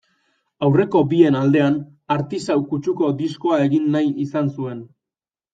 [0.67, 1.77] Aurreko bien aldean,
[2.17, 4.85] artisau kutsuko diskoa egin nahi izan zuen.